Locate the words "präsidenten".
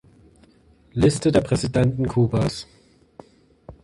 1.41-2.07